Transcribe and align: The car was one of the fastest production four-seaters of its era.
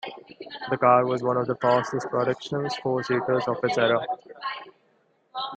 The 0.71 0.77
car 0.79 1.05
was 1.05 1.21
one 1.21 1.37
of 1.37 1.45
the 1.45 1.53
fastest 1.57 2.09
production 2.09 2.67
four-seaters 2.81 3.47
of 3.47 3.57
its 3.61 3.77
era. 3.77 4.03